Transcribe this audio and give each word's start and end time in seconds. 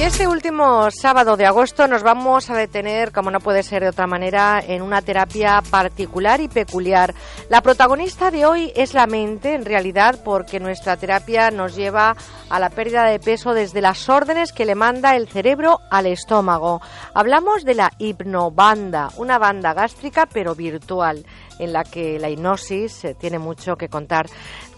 Y 0.00 0.02
este 0.02 0.26
último 0.26 0.90
sábado 0.90 1.36
de 1.36 1.44
agosto 1.44 1.86
nos 1.86 2.02
vamos 2.02 2.48
a 2.48 2.56
detener, 2.56 3.12
como 3.12 3.30
no 3.30 3.38
puede 3.38 3.62
ser 3.62 3.82
de 3.82 3.90
otra 3.90 4.06
manera, 4.06 4.58
en 4.66 4.80
una 4.80 5.02
terapia 5.02 5.62
particular 5.70 6.40
y 6.40 6.48
peculiar. 6.48 7.14
La 7.50 7.60
protagonista 7.60 8.30
de 8.30 8.46
hoy 8.46 8.72
es 8.74 8.94
la 8.94 9.06
mente, 9.06 9.54
en 9.54 9.66
realidad, 9.66 10.18
porque 10.24 10.58
nuestra 10.58 10.96
terapia 10.96 11.50
nos 11.50 11.76
lleva 11.76 12.16
a 12.48 12.58
la 12.58 12.70
pérdida 12.70 13.04
de 13.04 13.20
peso 13.20 13.52
desde 13.52 13.82
las 13.82 14.08
órdenes 14.08 14.54
que 14.54 14.64
le 14.64 14.74
manda 14.74 15.16
el 15.16 15.28
cerebro 15.28 15.80
al 15.90 16.06
estómago. 16.06 16.80
Hablamos 17.12 17.66
de 17.66 17.74
la 17.74 17.90
hipnobanda, 17.98 19.10
una 19.18 19.38
banda 19.38 19.74
gástrica 19.74 20.24
pero 20.24 20.54
virtual 20.54 21.26
en 21.58 21.74
la 21.74 21.84
que 21.84 22.18
la 22.18 22.30
hipnosis 22.30 23.04
eh, 23.04 23.14
tiene 23.14 23.38
mucho 23.38 23.76
que 23.76 23.88
contar. 23.88 24.26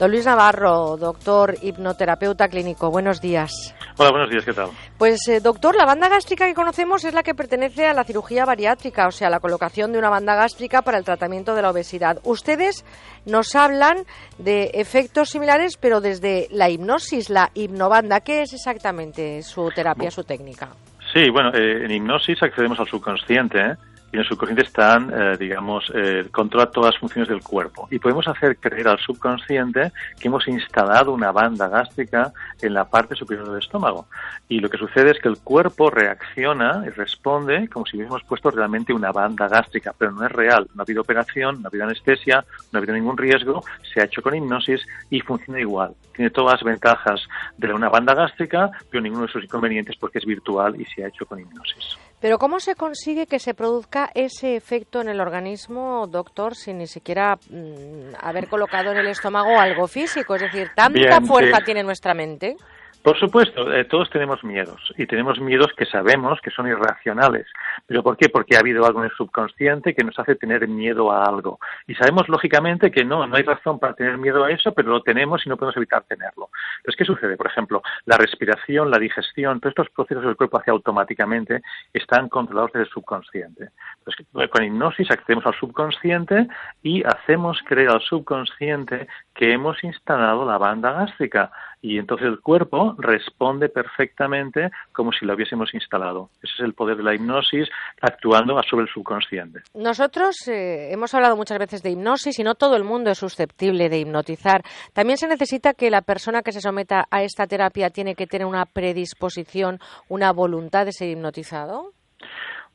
Don 0.01 0.11
Luis 0.11 0.27
Navarro, 0.27 0.97
doctor 0.97 1.55
hipnoterapeuta 1.63 2.49
clínico, 2.49 2.91
buenos 2.91 3.21
días. 3.21 3.53
Hola, 3.97 4.11
buenos 4.11 4.31
días, 4.31 4.45
¿qué 4.45 4.53
tal? 4.53 4.71
Pues, 4.99 5.12
eh, 5.29 5.41
doctor, 5.41 5.75
la 5.75 5.85
banda 5.85 6.09
gástrica 6.09 6.47
que 6.47 6.55
conocemos 6.55 7.05
es 7.05 7.15
la 7.15 7.23
que 7.23 7.35
pertenece 7.35 7.87
a 7.87 7.93
la 7.93 8.05
cirugía 8.05 8.45
bariátrica, 8.45 9.07
o 9.07 9.11
sea, 9.11 9.31
la 9.31 9.41
colocación 9.41 9.93
de 9.93 9.99
una 9.99 10.11
banda 10.11 10.35
gástrica 10.35 10.83
para 10.83 10.99
el 10.99 11.05
tratamiento 11.05 11.55
de 11.55 11.63
la 11.63 11.71
obesidad. 11.71 12.19
Ustedes 12.25 12.85
nos 13.27 13.55
hablan 13.55 14.05
de 14.39 14.71
efectos 14.75 15.31
similares, 15.31 15.77
pero 15.77 16.01
desde 16.01 16.49
la 16.51 16.71
hipnosis, 16.71 17.31
la 17.31 17.51
hipnobanda. 17.55 18.21
¿Qué 18.21 18.43
es 18.43 18.53
exactamente 18.53 19.43
su 19.43 19.71
terapia, 19.71 20.11
su 20.11 20.25
técnica? 20.25 20.71
Sí, 21.13 21.29
bueno, 21.31 21.51
eh, 21.55 21.85
en 21.85 21.91
hipnosis 21.91 22.43
accedemos 22.43 22.81
al 22.81 22.89
subconsciente, 22.89 23.59
¿eh? 23.59 23.77
Y 24.13 24.17
en 24.17 24.21
el 24.21 24.29
subconsciente 24.29 24.63
están, 24.63 25.11
eh, 25.11 25.37
digamos, 25.39 25.91
eh, 25.95 26.27
controla 26.31 26.71
todas 26.71 26.93
las 26.93 27.01
funciones 27.01 27.31
del 27.31 27.43
cuerpo. 27.43 27.89
Y 27.91 27.99
podemos 27.99 28.29
hacer 28.29 28.59
creer 28.59 28.89
al 28.89 28.99
subconsciente 28.99 29.91
que 30.21 30.29
hemos 30.29 30.47
instalado 30.47 31.13
una 31.13 31.33
banda 31.33 31.69
gástrica 31.69 32.31
en 32.61 32.75
la 32.75 32.85
parte 32.85 33.15
superior 33.15 33.49
del 33.49 33.59
estómago. 33.59 34.07
Y 34.49 34.61
lo 34.61 34.69
que 34.69 34.77
sucede 34.77 35.13
es 35.13 35.19
que 35.19 35.29
el 35.29 35.39
cuerpo 35.39 35.89
reacciona 35.89 36.85
y 36.87 36.91
responde 36.91 37.69
como 37.69 37.87
si 37.87 37.97
hubiésemos 37.97 38.23
puesto 38.25 38.51
realmente 38.51 38.93
una 38.93 39.13
banda 39.13 39.49
gástrica, 39.49 39.95
pero 39.97 40.13
no 40.13 40.27
es 40.27 40.33
real. 40.33 40.69
No 40.75 40.83
ha 40.83 40.85
habido 40.85 41.01
operación, 41.01 41.63
no 41.63 41.67
ha 41.67 41.71
habido 41.71 41.85
anestesia, 41.85 42.45
no 42.71 42.77
ha 42.77 42.79
habido 42.79 42.95
ningún 42.95 43.17
riesgo, 43.17 43.65
se 43.95 44.03
ha 44.03 44.05
hecho 44.05 44.21
con 44.21 44.35
hipnosis 44.35 44.87
y 45.09 45.21
funciona 45.21 45.59
igual. 45.59 45.95
Tiene 46.15 46.31
todas 46.31 46.61
las 46.61 46.65
ventajas 46.65 47.27
de 47.57 47.73
una 47.73 47.89
banda 47.89 48.15
gástrica, 48.15 48.71
pero 48.91 49.03
ninguno 49.03 49.27
de 49.27 49.33
sus 49.33 49.45
inconvenientes 49.45 49.97
porque 49.97 50.19
es 50.19 50.27
virtual 50.27 50.79
y 50.79 50.85
se 50.85 51.03
ha 51.03 51.09
hecho 51.09 51.25
con 51.25 51.41
hipnosis. 51.41 51.97
Pero 52.23 52.39
¿cómo 52.39 52.61
se 52.61 52.77
consigue 52.77 53.27
que 53.27 53.41
se 53.41 53.53
produzca 53.53 54.09
ese 54.15 54.55
efecto 54.55 55.01
en 55.01 55.09
el 55.09 55.21
organismo, 55.21 56.07
doctor, 56.07 56.55
sin 56.55 56.79
ni 56.79 56.87
siquiera 56.87 57.37
mm, 57.51 58.15
haber 58.21 58.47
colocado 58.47 58.93
en 58.93 58.99
el 58.99 59.09
estómago 59.09 59.59
algo 59.59 59.89
físico? 59.89 60.37
Es 60.37 60.43
decir, 60.43 60.71
¿tanta 60.73 61.21
fuerza 61.21 61.65
tiene 61.65 61.83
nuestra 61.83 62.15
mente? 62.15 62.57
Por 63.03 63.19
supuesto, 63.19 63.73
eh, 63.73 63.85
todos 63.85 64.09
tenemos 64.11 64.45
miedos 64.45 64.95
y 64.97 65.07
tenemos 65.07 65.41
miedos 65.41 65.73
que 65.77 65.87
sabemos 65.87 66.41
que 66.41 66.53
son 66.53 66.69
irracionales. 66.69 67.49
¿Pero 67.87 68.03
por 68.05 68.17
qué? 68.17 68.29
Porque 68.29 68.57
ha 68.57 68.61
habido 68.61 68.87
algo 68.87 69.01
en 69.01 69.07
el 69.07 69.17
subconsciente 69.17 69.93
que 69.93 70.05
nos 70.05 70.17
hace 70.21 70.37
tener 70.37 70.69
miedo 70.69 71.11
a 71.11 71.25
algo. 71.25 71.59
Y 71.89 71.97
sabemos 71.97 72.29
lógicamente 72.29 72.93
que 72.93 73.05
no, 73.05 73.27
no 73.27 73.37
hay 73.37 73.43
razón 73.43 73.81
para 73.81 73.95
tener 73.95 74.19
miedo 74.19 74.45
a 74.45 74.53
eso, 74.53 74.73
pero 74.73 74.91
lo 74.91 75.03
tenemos 75.03 75.45
y 75.45 75.49
no 75.49 75.57
podemos 75.57 75.77
evitar 75.77 76.05
tenerlo. 76.05 76.51
Entonces, 76.77 76.97
¿qué 76.97 77.05
sucede? 77.05 77.37
Por 77.37 77.49
ejemplo, 77.49 77.83
la 78.05 78.17
respiración, 78.17 78.89
la 78.89 79.01
digestión, 79.01 79.59
todos 79.59 79.73
estos 79.73 79.91
procesos 79.91 80.23
que 80.23 80.31
el 80.31 80.37
cuerpo 80.37 80.61
hace 80.61 80.71
automáticamente 80.71 81.61
están 81.93 82.29
controlados 82.29 82.73
desde 82.73 82.85
el 82.85 82.91
subconsciente. 82.91 83.71
Entonces, 83.99 84.49
con 84.49 84.65
hipnosis 84.65 85.11
accedemos 85.11 85.47
al 85.47 85.55
subconsciente 85.55 86.47
y 86.85 87.03
hacemos 87.03 87.59
creer 87.67 87.91
al 87.91 88.01
subconsciente 88.01 89.09
que 89.35 89.53
hemos 89.53 89.83
instalado 89.83 90.45
la 90.45 90.59
banda 90.59 90.93
gástrica 90.93 91.51
y 91.81 91.99
entonces 91.99 92.29
el 92.29 92.41
cuerpo 92.41 92.95
responde 92.99 93.69
perfectamente 93.69 94.71
como 94.93 95.13
si 95.13 95.27
lo 95.27 95.35
hubiésemos 95.35 95.75
instalado. 95.75 96.31
Ese 96.43 96.55
es 96.55 96.61
el 96.61 96.75
poder 96.75 96.97
de 96.97 97.03
la 97.03 97.15
hipnosis 97.15 97.69
actuando 98.01 98.61
sobre 98.63 98.85
el 98.85 98.93
subconsciente. 98.93 99.63
Nosotros 99.75 100.37
eh, 100.47 100.93
hemos 100.93 101.13
hablado 101.15 101.37
muchas 101.37 101.59
veces 101.59 101.83
de 101.83 101.91
hipnosis 101.91 102.39
y 102.39 102.45
no 102.45 102.55
todo 102.55 102.77
el 102.77 102.85
mundo 102.85 103.11
es 103.11 103.19
susceptible 103.19 103.89
de 103.89 103.99
hipnotizar. 103.99 104.63
También 104.93 105.19
se 105.19 105.27
necesita 105.27 105.75
que 105.75 105.91
la 105.91 106.03
persona 106.03 106.43
que 106.43 106.53
se 106.53 106.61
someta 106.61 107.07
a 107.11 107.23
esta 107.23 107.47
terapia 107.47 107.91
tiene 107.91 108.15
que 108.15 108.29
tener 108.29 108.47
una 108.47 108.67
predisposición, 108.67 109.81
una 110.09 110.33
voluntad 110.33 110.87
de 110.87 110.93
ser 110.93 111.09
hipnotizado. 111.09 111.93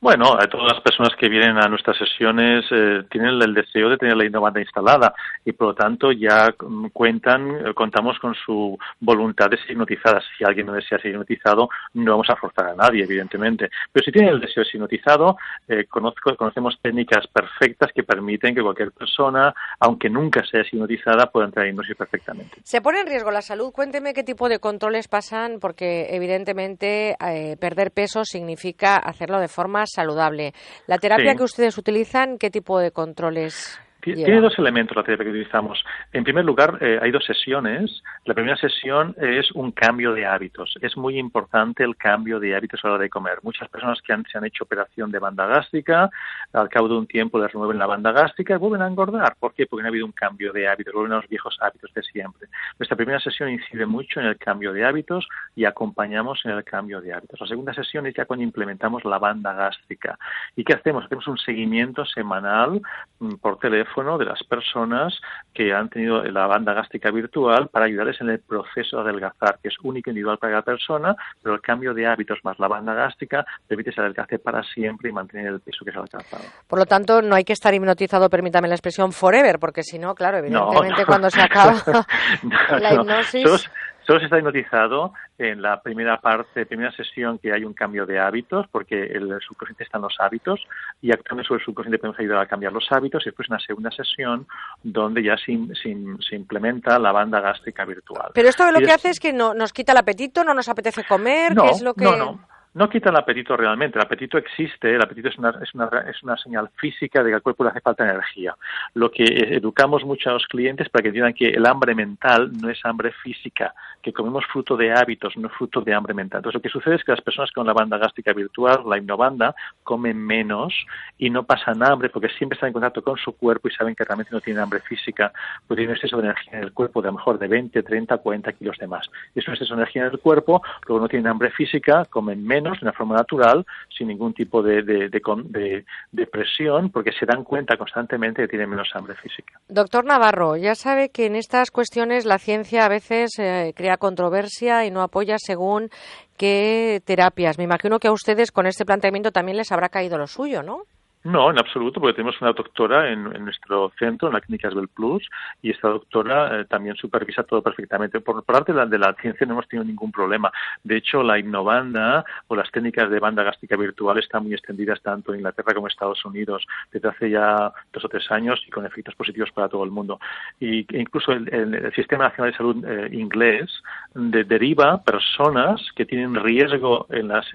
Bueno, 0.00 0.38
todas 0.48 0.74
las 0.74 0.80
personas 0.80 1.12
que 1.18 1.28
vienen 1.28 1.58
a 1.58 1.66
nuestras 1.66 1.98
sesiones 1.98 2.64
eh, 2.70 3.02
tienen 3.10 3.42
el 3.42 3.52
deseo 3.52 3.88
de 3.88 3.96
tener 3.96 4.16
la 4.16 4.26
innovanda 4.26 4.60
instalada 4.60 5.12
y 5.44 5.50
por 5.50 5.68
lo 5.68 5.74
tanto 5.74 6.12
ya 6.12 6.54
cuentan, 6.92 7.66
eh, 7.66 7.74
contamos 7.74 8.16
con 8.20 8.32
su 8.36 8.78
voluntad 9.00 9.50
de 9.50 9.56
ser 9.56 9.72
hipnotizada. 9.72 10.22
Si 10.38 10.44
alguien 10.44 10.66
no 10.66 10.74
desea 10.74 11.00
ser 11.00 11.10
hipnotizado, 11.10 11.68
no 11.94 12.12
vamos 12.12 12.30
a 12.30 12.36
forzar 12.36 12.68
a 12.68 12.74
nadie, 12.76 13.02
evidentemente. 13.02 13.70
Pero 13.90 14.04
si 14.04 14.12
tiene 14.12 14.28
el 14.28 14.40
deseo 14.40 14.62
de 14.62 14.70
ser 14.70 14.76
hipnotizado, 14.76 15.36
eh, 15.66 15.86
conozco, 15.86 16.36
conocemos 16.36 16.78
técnicas 16.80 17.26
perfectas 17.26 17.90
que 17.92 18.04
permiten 18.04 18.54
que 18.54 18.62
cualquier 18.62 18.92
persona, 18.92 19.52
aunque 19.80 20.08
nunca 20.08 20.44
sea 20.44 20.62
hipnotizada, 20.62 21.26
pueda 21.26 21.46
entrar 21.46 21.66
en 21.66 21.72
hipnosis 21.72 21.96
perfectamente. 21.96 22.56
¿Se 22.62 22.80
pone 22.80 23.00
en 23.00 23.08
riesgo 23.08 23.32
la 23.32 23.42
salud? 23.42 23.72
Cuénteme 23.72 24.14
qué 24.14 24.22
tipo 24.22 24.48
de 24.48 24.60
controles 24.60 25.08
pasan, 25.08 25.58
porque 25.60 26.14
evidentemente 26.14 27.16
perder 27.60 27.90
peso 27.90 28.24
significa 28.24 28.96
hacerlo 28.96 29.40
de 29.40 29.48
forma 29.48 29.87
saludable. 29.92 30.52
La 30.86 30.98
terapia 30.98 31.34
que 31.34 31.44
ustedes 31.44 31.78
utilizan, 31.78 32.38
¿qué 32.38 32.50
tipo 32.50 32.78
de 32.78 32.90
controles? 32.90 33.78
Tiene 34.00 34.40
dos 34.40 34.56
elementos 34.58 34.96
la 34.96 35.02
terapia 35.02 35.24
que 35.24 35.30
utilizamos. 35.30 35.84
En 36.12 36.22
primer 36.22 36.44
lugar, 36.44 36.78
eh, 36.80 37.00
hay 37.02 37.10
dos 37.10 37.24
sesiones. 37.24 38.02
La 38.26 38.34
primera 38.34 38.56
sesión 38.56 39.14
es 39.20 39.50
un 39.52 39.72
cambio 39.72 40.12
de 40.12 40.24
hábitos. 40.24 40.76
Es 40.80 40.96
muy 40.96 41.18
importante 41.18 41.82
el 41.82 41.96
cambio 41.96 42.38
de 42.38 42.54
hábitos 42.54 42.84
a 42.84 42.88
la 42.88 42.94
hora 42.94 43.02
de 43.02 43.10
comer. 43.10 43.38
Muchas 43.42 43.68
personas 43.68 44.00
que 44.00 44.12
han, 44.12 44.24
se 44.30 44.38
han 44.38 44.44
hecho 44.44 44.64
operación 44.64 45.10
de 45.10 45.18
banda 45.18 45.46
gástrica, 45.46 46.08
al 46.52 46.68
cabo 46.68 46.88
de 46.88 46.94
un 46.94 47.06
tiempo 47.08 47.40
les 47.40 47.52
remueven 47.52 47.78
la 47.78 47.86
banda 47.86 48.12
gástrica 48.12 48.54
y 48.54 48.58
vuelven 48.58 48.82
a 48.82 48.86
engordar. 48.86 49.34
¿Por 49.38 49.52
qué? 49.52 49.66
Porque 49.66 49.82
no 49.82 49.88
ha 49.88 49.90
habido 49.90 50.06
un 50.06 50.12
cambio 50.12 50.52
de 50.52 50.68
hábitos, 50.68 50.94
vuelven 50.94 51.14
a 51.14 51.16
los 51.16 51.28
viejos 51.28 51.58
hábitos 51.60 51.92
de 51.92 52.02
siempre. 52.04 52.48
Nuestra 52.78 52.96
primera 52.96 53.18
sesión 53.18 53.50
incide 53.50 53.84
mucho 53.84 54.20
en 54.20 54.26
el 54.26 54.38
cambio 54.38 54.72
de 54.72 54.84
hábitos 54.84 55.26
y 55.56 55.64
acompañamos 55.64 56.40
en 56.44 56.52
el 56.52 56.62
cambio 56.62 57.00
de 57.00 57.12
hábitos. 57.12 57.40
La 57.40 57.48
segunda 57.48 57.74
sesión 57.74 58.06
es 58.06 58.14
ya 58.14 58.26
cuando 58.26 58.44
implementamos 58.44 59.04
la 59.04 59.18
banda 59.18 59.52
gástrica. 59.54 60.16
¿Y 60.54 60.62
qué 60.62 60.74
hacemos? 60.74 61.04
Hacemos 61.04 61.26
un 61.26 61.38
seguimiento 61.38 62.04
semanal 62.06 62.80
mm, 63.18 63.34
por 63.36 63.58
teléfono 63.58 63.87
de 64.18 64.24
las 64.24 64.42
personas 64.44 65.18
que 65.52 65.72
han 65.72 65.88
tenido 65.88 66.22
la 66.22 66.46
banda 66.46 66.72
gástrica 66.72 67.10
virtual 67.10 67.68
para 67.68 67.86
ayudarles 67.86 68.20
en 68.20 68.30
el 68.30 68.38
proceso 68.38 68.96
de 68.96 69.02
adelgazar, 69.10 69.58
que 69.60 69.68
es 69.68 69.74
único 69.82 70.08
e 70.08 70.12
individual 70.12 70.38
para 70.38 70.52
cada 70.52 70.62
persona, 70.62 71.16
pero 71.42 71.54
el 71.54 71.60
cambio 71.60 71.94
de 71.94 72.06
hábitos 72.06 72.38
más 72.44 72.58
la 72.60 72.68
banda 72.68 72.94
gástrica 72.94 73.44
permite 73.66 73.92
se 73.92 74.00
adelgace 74.00 74.38
para 74.38 74.62
siempre 74.62 75.10
y 75.10 75.12
mantener 75.12 75.46
el 75.46 75.60
peso 75.60 75.84
que 75.84 75.90
se 75.90 75.98
ha 75.98 76.02
alcanzado. 76.02 76.44
Por 76.68 76.78
lo 76.78 76.86
tanto, 76.86 77.22
no 77.22 77.34
hay 77.34 77.44
que 77.44 77.52
estar 77.52 77.74
hipnotizado, 77.74 78.30
permítame 78.30 78.68
la 78.68 78.74
expresión, 78.74 79.10
forever, 79.10 79.58
porque 79.58 79.82
si 79.82 79.98
no, 79.98 80.14
claro, 80.14 80.38
evidentemente 80.38 81.04
cuando 81.04 81.28
se 81.30 81.40
acaba 81.40 81.74
la 82.78 82.94
hipnosis... 82.94 83.70
Solo 84.08 84.20
se 84.20 84.24
está 84.24 84.38
hipnotizado 84.38 85.12
en 85.36 85.60
la 85.60 85.82
primera 85.82 86.18
parte, 86.18 86.64
primera 86.64 86.90
sesión 86.92 87.38
que 87.38 87.52
hay 87.52 87.62
un 87.62 87.74
cambio 87.74 88.06
de 88.06 88.18
hábitos, 88.18 88.66
porque 88.72 89.02
el 89.02 89.38
subconsciente 89.46 89.84
está 89.84 89.98
en 89.98 90.04
los 90.04 90.16
hábitos 90.18 90.66
y 91.02 91.12
actuando 91.12 91.44
sobre 91.44 91.58
el 91.58 91.66
subconsciente 91.66 91.98
podemos 91.98 92.18
ayudar 92.18 92.38
a 92.38 92.46
cambiar 92.46 92.72
los 92.72 92.90
hábitos 92.90 93.20
y 93.20 93.26
después 93.26 93.50
una 93.50 93.60
segunda 93.60 93.90
sesión 93.90 94.46
donde 94.82 95.22
ya 95.22 95.36
se, 95.36 95.58
se, 95.74 96.36
implementa 96.36 96.98
la 96.98 97.12
banda 97.12 97.42
gástrica 97.42 97.84
virtual. 97.84 98.30
Pero 98.32 98.48
esto 98.48 98.72
lo 98.72 98.78
que 98.78 98.92
hace 98.92 99.10
es 99.10 99.20
que 99.20 99.34
no, 99.34 99.52
nos 99.52 99.74
quita 99.74 99.92
el 99.92 99.98
apetito, 99.98 100.42
no 100.42 100.54
nos 100.54 100.70
apetece 100.70 101.04
comer, 101.04 101.54
¿qué 101.54 101.68
es 101.68 101.82
lo 101.82 101.92
que...? 101.92 102.04
No, 102.04 102.16
no 102.16 102.57
no 102.74 102.88
quita 102.88 103.10
el 103.10 103.16
apetito 103.16 103.56
realmente, 103.56 103.98
el 103.98 104.04
apetito 104.04 104.38
existe, 104.38 104.94
el 104.94 105.02
apetito 105.02 105.28
es 105.28 105.38
una, 105.38 105.50
es 105.62 105.74
una, 105.74 105.88
es 106.08 106.22
una 106.22 106.36
señal 106.36 106.68
física 106.76 107.22
de 107.22 107.30
que 107.30 107.34
al 107.36 107.42
cuerpo 107.42 107.64
le 107.64 107.70
hace 107.70 107.80
falta 107.80 108.04
energía. 108.04 108.54
Lo 108.94 109.10
que 109.10 109.24
educamos 109.24 110.04
mucho 110.04 110.30
a 110.30 110.34
los 110.34 110.46
clientes 110.46 110.88
para 110.88 111.02
que 111.02 111.08
entiendan 111.08 111.34
que 111.34 111.48
el 111.48 111.66
hambre 111.66 111.94
mental 111.94 112.52
no 112.60 112.68
es 112.68 112.78
hambre 112.84 113.12
física, 113.22 113.74
que 114.02 114.12
comemos 114.12 114.44
fruto 114.46 114.76
de 114.76 114.92
hábitos, 114.92 115.36
no 115.36 115.48
fruto 115.48 115.80
de 115.80 115.94
hambre 115.94 116.14
mental. 116.14 116.38
Entonces 116.38 116.54
lo 116.54 116.62
que 116.62 116.68
sucede 116.68 116.96
es 116.96 117.04
que 117.04 117.12
las 117.12 117.20
personas 117.20 117.50
con 117.52 117.66
la 117.66 117.72
banda 117.72 117.98
gástrica 117.98 118.32
virtual, 118.32 118.82
la 118.86 118.98
hipnobanda, 118.98 119.54
comen 119.82 120.18
menos 120.18 120.74
y 121.16 121.30
no 121.30 121.44
pasan 121.44 121.82
hambre 121.82 122.10
porque 122.10 122.28
siempre 122.28 122.54
están 122.54 122.68
en 122.68 122.74
contacto 122.74 123.02
con 123.02 123.16
su 123.16 123.32
cuerpo 123.32 123.68
y 123.68 123.72
saben 123.72 123.94
que 123.94 124.04
realmente 124.04 124.32
no 124.32 124.40
tienen 124.40 124.62
hambre 124.62 124.80
física, 124.80 125.32
porque 125.66 125.80
tienen 125.80 125.96
exceso 125.96 126.16
de 126.18 126.24
energía 126.24 126.58
en 126.58 126.64
el 126.64 126.72
cuerpo 126.72 127.02
de 127.02 127.08
a 127.08 127.12
lo 127.12 127.18
mejor 127.18 127.38
de 127.38 127.48
20, 127.48 127.82
30, 127.82 128.18
40 128.18 128.52
kilos 128.52 128.76
de 128.78 128.86
más. 128.86 129.08
Es 129.34 129.46
exceso 129.48 129.74
de 129.74 129.80
energía 129.80 130.02
en 130.02 130.12
el 130.12 130.18
cuerpo, 130.18 130.62
luego 130.86 131.02
no 131.02 131.08
tienen 131.08 131.28
hambre 131.28 131.50
física, 131.50 132.04
comen 132.04 132.44
menos 132.44 132.57
de 132.64 132.78
una 132.82 132.92
forma 132.92 133.16
natural, 133.16 133.64
sin 133.96 134.08
ningún 134.08 134.34
tipo 134.34 134.62
de, 134.62 134.82
de, 134.82 136.26
presión, 136.26 136.90
porque 136.90 137.12
se 137.12 137.26
dan 137.26 137.44
cuenta 137.44 137.76
constantemente 137.76 138.42
que 138.42 138.48
tienen 138.48 138.70
menos 138.70 138.88
hambre 138.94 139.14
física. 139.16 139.60
Doctor 139.68 140.04
Navarro, 140.04 140.56
ya 140.56 140.74
sabe 140.74 141.10
que 141.10 141.26
en 141.26 141.36
estas 141.36 141.70
cuestiones 141.70 142.26
la 142.26 142.38
ciencia 142.38 142.84
a 142.84 142.88
veces 142.88 143.38
eh, 143.38 143.72
crea 143.74 143.96
controversia 143.96 144.84
y 144.84 144.90
no 144.90 145.02
apoya 145.02 145.36
según 145.38 145.88
qué 146.36 147.00
terapias. 147.04 147.58
Me 147.58 147.64
imagino 147.64 147.98
que 147.98 148.08
a 148.08 148.12
ustedes 148.12 148.52
con 148.52 148.66
este 148.66 148.84
planteamiento 148.84 149.32
también 149.32 149.56
les 149.56 149.72
habrá 149.72 149.88
caído 149.88 150.18
lo 150.18 150.26
suyo, 150.26 150.62
¿no? 150.62 150.84
No, 151.24 151.50
en 151.50 151.58
absoluto, 151.58 152.00
porque 152.00 152.14
tenemos 152.14 152.40
una 152.40 152.52
doctora 152.52 153.10
en, 153.10 153.24
nuestro 153.44 153.90
centro, 153.98 154.28
en 154.28 154.34
la 154.34 154.40
Clínica 154.40 154.68
Asbel 154.68 154.86
Plus, 154.86 155.28
y 155.60 155.70
esta 155.70 155.88
doctora 155.88 156.60
eh, 156.60 156.64
también 156.66 156.94
supervisa 156.94 157.42
todo 157.42 157.60
perfectamente. 157.60 158.20
Por 158.20 158.44
parte 158.44 158.72
de 158.72 158.78
la, 158.78 158.86
de 158.86 158.98
la, 158.98 159.14
ciencia 159.14 159.44
no 159.44 159.54
hemos 159.54 159.66
tenido 159.66 159.84
ningún 159.84 160.12
problema. 160.12 160.52
De 160.84 160.96
hecho, 160.96 161.24
la 161.24 161.38
innovanda 161.38 162.24
o 162.46 162.54
las 162.54 162.70
técnicas 162.70 163.10
de 163.10 163.18
banda 163.18 163.42
gástrica 163.42 163.76
virtual 163.76 164.18
están 164.18 164.44
muy 164.44 164.54
extendidas 164.54 165.02
tanto 165.02 165.32
en 165.32 165.40
Inglaterra 165.40 165.74
como 165.74 165.88
en 165.88 165.90
Estados 165.90 166.24
Unidos 166.24 166.64
desde 166.92 167.08
hace 167.08 167.30
ya 167.30 167.72
dos 167.92 168.04
o 168.04 168.08
tres 168.08 168.30
años 168.30 168.62
y 168.66 168.70
con 168.70 168.86
efectos 168.86 169.16
positivos 169.16 169.50
para 169.50 169.68
todo 169.68 169.82
el 169.82 169.90
mundo. 169.90 170.20
Y 170.60 170.86
incluso 170.96 171.32
el, 171.32 171.92
Sistema 171.94 172.24
Nacional 172.28 172.52
de 172.52 172.56
Salud 172.56 172.84
eh, 172.86 173.08
inglés 173.12 173.82
deriva 174.14 175.02
personas 175.02 175.80
que 175.96 176.06
tienen 176.06 176.36
riesgo 176.36 177.06
en 177.10 177.28
las, 177.28 177.46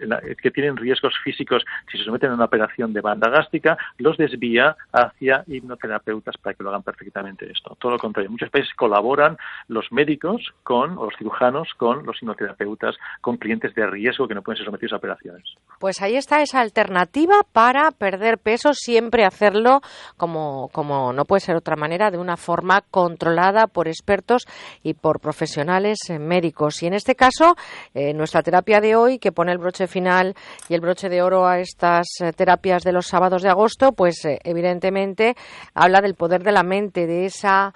que 0.41 0.51
tienen 0.51 0.75
riesgos 0.75 1.13
físicos 1.23 1.63
si 1.89 1.97
se 1.97 2.03
someten 2.03 2.31
a 2.31 2.33
una 2.33 2.45
operación 2.45 2.91
de 2.91 2.99
banda 2.99 3.29
gástrica 3.29 3.52
los 3.97 4.17
desvía 4.17 4.75
hacia 4.91 5.43
hipnoterapeutas 5.47 6.35
para 6.37 6.53
que 6.53 6.63
lo 6.63 6.69
hagan 6.69 6.83
perfectamente 6.83 7.51
esto. 7.51 7.75
Todo 7.79 7.93
lo 7.93 7.99
contrario, 7.99 8.27
en 8.27 8.33
muchos 8.33 8.49
países 8.49 8.73
colaboran 8.75 9.37
los 9.67 9.91
médicos 9.91 10.53
con, 10.63 10.97
o 10.97 11.05
los 11.05 11.13
cirujanos 11.17 11.69
con 11.77 12.05
los 12.05 12.21
hipnoterapeutas, 12.21 12.95
con 13.21 13.37
clientes 13.37 13.73
de 13.75 13.85
riesgo 13.87 14.27
que 14.27 14.35
no 14.35 14.41
pueden 14.41 14.57
ser 14.57 14.65
sometidos 14.65 14.93
a 14.93 14.97
operaciones. 14.97 15.43
Pues 15.79 16.01
ahí 16.01 16.15
está 16.15 16.41
esa 16.41 16.61
alternativa 16.61 17.35
para 17.51 17.91
perder 17.91 18.37
peso, 18.37 18.73
siempre 18.73 19.25
hacerlo 19.25 19.81
como, 20.17 20.69
como 20.71 21.13
no 21.13 21.25
puede 21.25 21.41
ser 21.41 21.55
otra 21.55 21.75
manera, 21.75 22.11
de 22.11 22.17
una 22.17 22.37
forma 22.37 22.81
controlada 22.89 23.67
por 23.67 23.87
expertos 23.87 24.45
y 24.81 24.93
por 24.93 25.19
profesionales 25.19 25.99
eh, 26.09 26.19
médicos. 26.19 26.81
Y 26.83 26.87
en 26.87 26.93
este 26.93 27.15
caso, 27.15 27.55
eh, 27.93 28.13
nuestra 28.13 28.41
terapia 28.41 28.81
de 28.81 28.95
hoy, 28.95 29.19
que 29.19 29.31
pone 29.31 29.51
el 29.51 29.57
broche 29.57 29.87
final 29.87 30.35
y 30.69 30.73
el 30.73 30.81
broche 30.81 31.09
de 31.09 31.21
oro 31.21 31.45
a 31.45 31.59
estas 31.59 32.07
eh, 32.21 32.31
terapias 32.33 32.83
de 32.83 32.91
los 32.91 33.07
sábados 33.07 33.42
de 33.43 33.49
agosto, 33.49 33.91
pues 33.91 34.23
eh, 34.25 34.39
evidentemente 34.43 35.35
habla 35.73 36.01
del 36.01 36.15
poder 36.15 36.43
de 36.43 36.51
la 36.51 36.63
mente, 36.63 37.05
de 37.05 37.25
esa 37.25 37.73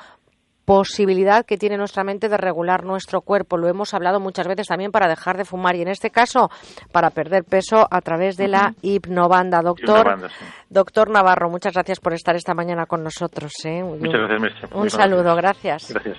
posibilidad 0.67 1.45
que 1.45 1.57
tiene 1.57 1.77
nuestra 1.77 2.03
mente 2.03 2.27
de 2.27 2.35
regular 2.35 2.83
nuestro 2.83 3.21
cuerpo. 3.21 3.55
Lo 3.55 3.69
hemos 3.69 3.93
hablado 3.93 4.19
muchas 4.19 4.49
veces 4.49 4.67
también 4.67 4.91
para 4.91 5.07
dejar 5.07 5.37
de 5.37 5.45
fumar 5.45 5.77
y 5.77 5.81
en 5.81 5.87
este 5.87 6.09
caso 6.09 6.49
para 6.91 7.09
perder 7.09 7.45
peso 7.45 7.87
a 7.89 8.01
través 8.01 8.35
de 8.35 8.49
la 8.49 8.73
hipnobanda. 8.81 9.61
Doctor, 9.61 10.29
doctor 10.69 11.09
Navarro, 11.09 11.49
muchas 11.49 11.71
gracias 11.73 12.01
por 12.01 12.13
estar 12.13 12.35
esta 12.35 12.53
mañana 12.53 12.85
con 12.85 13.01
nosotros. 13.01 13.53
¿eh? 13.63 13.81
Muchas 13.81 14.27
gracias, 14.27 14.71
Un 14.73 14.89
saludo, 14.89 15.33
gracias. 15.37 15.89
Gracias. 15.89 16.17